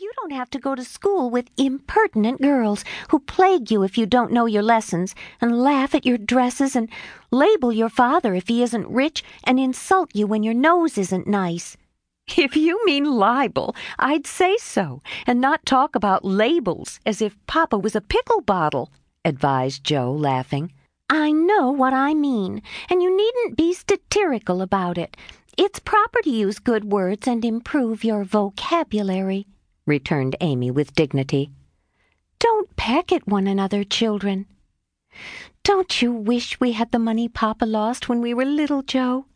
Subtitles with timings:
[0.00, 4.06] you don't have to go to school with impertinent girls who plague you if you
[4.06, 6.88] don't know your lessons, and laugh at your dresses, and
[7.30, 11.76] label your father if he isn't rich, and insult you when your nose isn't nice.
[12.38, 17.76] If you mean libel, I'd say so, and not talk about labels as if Papa
[17.76, 18.90] was a pickle bottle,
[19.24, 20.72] advised Jo, laughing.
[21.10, 25.16] I know what I mean, and you needn't be satirical about it.
[25.58, 29.46] It's proper to use good words and improve your vocabulary,
[29.86, 31.50] returned Amy with dignity.
[32.38, 34.46] Don't peck at one another, children.
[35.64, 39.26] Don't you wish we had the money Papa lost when we were little, Jo?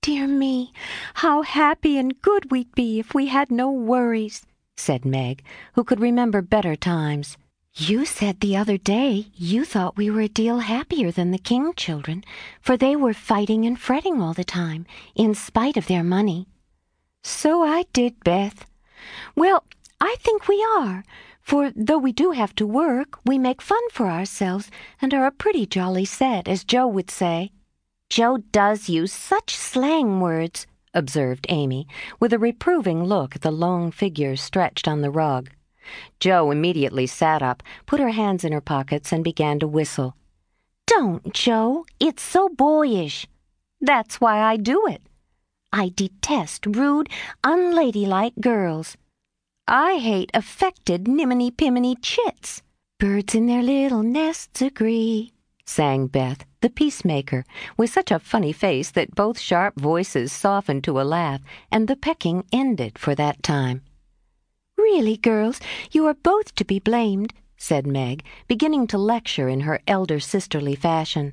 [0.00, 0.72] Dear me,
[1.14, 4.46] how happy and good we'd be if we had no worries,
[4.76, 5.42] said Meg,
[5.74, 7.36] who could remember better times.
[7.74, 11.74] You said the other day you thought we were a deal happier than the King
[11.74, 12.24] children,
[12.60, 16.46] for they were fighting and fretting all the time, in spite of their money.
[17.22, 18.64] So I did, Beth.
[19.34, 19.64] Well,
[20.00, 21.04] I think we are,
[21.40, 24.70] for though we do have to work, we make fun for ourselves
[25.00, 27.52] and are a pretty jolly set, as Jo would say.
[28.10, 31.86] Jo does use such slang words, observed Amy,
[32.20, 35.50] with a reproving look at the long figure stretched on the rug.
[36.20, 40.16] Jo immediately sat up, put her hands in her pockets, and began to whistle.
[40.86, 41.84] Don't, Jo.
[41.98, 43.26] It's so boyish.
[43.80, 45.02] That's why I do it.
[45.72, 47.08] I detest rude,
[47.44, 48.96] unladylike girls.
[49.68, 52.62] I hate affected niminy piminy chits.
[53.00, 55.32] Birds in their little nests agree,
[55.64, 57.44] sang Beth, the peacemaker,
[57.76, 61.96] with such a funny face that both sharp voices softened to a laugh, and the
[61.96, 63.82] pecking ended for that time.
[64.78, 65.58] Really, girls,
[65.90, 70.76] you are both to be blamed, said Meg, beginning to lecture in her elder sisterly
[70.76, 71.32] fashion.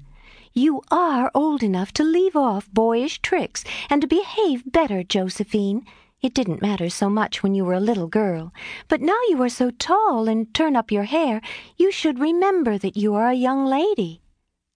[0.54, 5.86] You are old enough to leave off boyish tricks and to behave better, Josephine.
[6.24, 8.54] It didn't matter so much when you were a little girl,
[8.88, 11.42] but now you are so tall and turn up your hair,
[11.78, 14.22] you should remember that you are a young lady.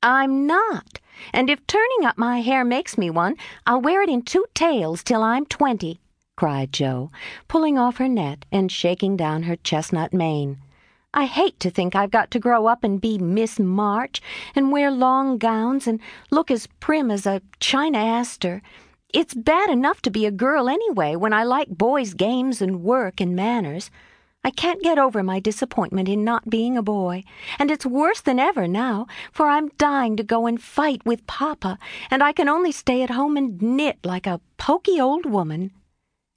[0.04, 1.00] I'm not,
[1.34, 3.36] and if turning up my hair makes me one,
[3.66, 6.02] I'll wear it in two tails till I'm twenty
[6.38, 7.12] cried Jo,
[7.48, 10.60] pulling off her net and shaking down her chestnut mane.
[11.14, 14.22] I hate to think I've got to grow up and be Miss March
[14.54, 18.62] and wear long gowns and look as prim as a china aster.
[19.14, 23.22] It's bad enough to be a girl anyway when I like boys' games and work
[23.22, 23.90] and manners.
[24.44, 27.24] I can't get over my disappointment in not being a boy,
[27.58, 31.78] and it's worse than ever now, for I'm dying to go and fight with Papa,
[32.12, 35.72] and I can only stay at home and knit like a poky old woman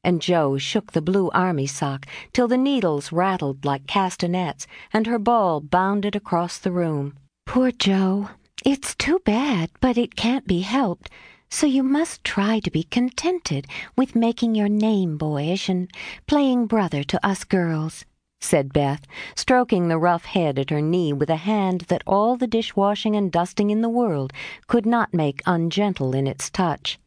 [0.02, 5.18] and Jo shook the blue army sock till the needles rattled like castanets and her
[5.18, 7.18] ball bounded across the room.
[7.46, 8.30] Poor Jo.
[8.64, 11.10] It's too bad, but it can't be helped.
[11.52, 13.66] So you must try to be contented
[13.96, 15.90] with making your name boyish and
[16.26, 18.04] playing brother to us girls,
[18.40, 22.46] said Beth, stroking the rough head at her knee with a hand that all the
[22.46, 24.32] dishwashing and dusting in the world
[24.68, 26.98] could not make ungentle in its touch.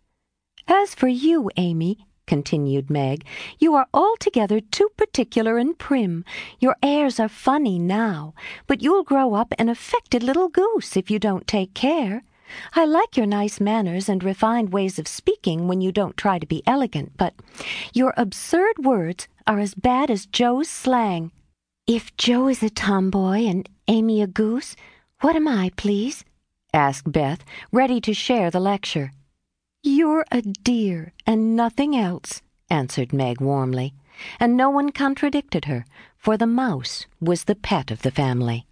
[0.68, 3.26] As for you, Amy, continued Meg,
[3.60, 6.26] you are altogether too particular and prim.
[6.60, 8.34] Your airs are funny now,
[8.68, 12.24] but you'll grow up an affected little goose if you don't take care.
[12.76, 16.46] I like your nice manners and refined ways of speaking when you don't try to
[16.46, 17.34] be elegant, but
[17.94, 21.32] your absurd words are as bad as Jo's slang.
[21.88, 24.76] If Jo is a tomboy and Amy a goose,
[25.22, 26.24] what am I, please?
[26.74, 29.12] asked Beth, ready to share the lecture.
[29.84, 33.94] You're a dear and nothing else, answered Meg warmly,
[34.40, 35.86] and no one contradicted her,
[36.18, 38.66] for the mouse was the pet of the family.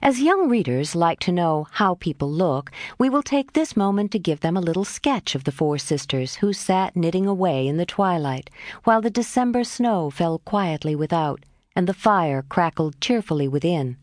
[0.00, 4.18] As young readers like to know how people look, we will take this moment to
[4.18, 7.86] give them a little sketch of the four sisters who sat knitting away in the
[7.86, 8.50] twilight,
[8.84, 11.44] while the December snow fell quietly without,
[11.74, 13.96] and the fire crackled cheerfully within.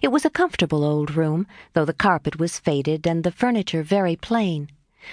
[0.00, 4.16] It was a comfortable old room, though the carpet was faded and the furniture very
[4.16, 4.70] plain.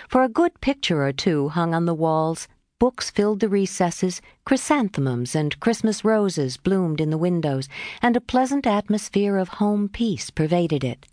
[0.08, 2.48] For a good picture or two hung on the walls,
[2.84, 7.70] books filled the recesses, chrysanthemums and Christmas roses bloomed in the windows,
[8.02, 11.08] and a pleasant atmosphere of home peace pervaded it.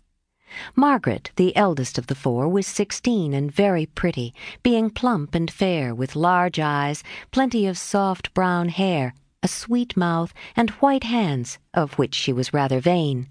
[0.75, 4.33] Margaret, the eldest of the four, was sixteen and very pretty,
[4.63, 10.33] being plump and fair, with large eyes, plenty of soft brown hair, a sweet mouth,
[10.57, 13.29] and white hands, of which she was rather vain.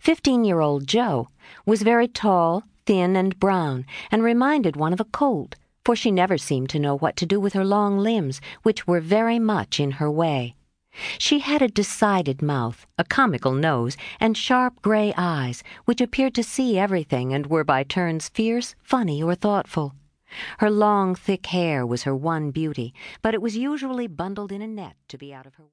[0.00, 1.26] Fifteen year old Jo
[1.66, 6.38] was very tall, thin and brown, and reminded one of a colt, for she never
[6.38, 9.92] seemed to know what to do with her long limbs, which were very much in
[9.92, 10.54] her way.
[11.18, 16.42] She had a decided mouth, a comical nose, and sharp gray eyes, which appeared to
[16.42, 19.94] see everything and were by turns fierce, funny, or thoughtful.
[20.58, 24.66] Her long, thick hair was her one beauty, but it was usually bundled in a
[24.66, 25.62] net to be out of her way.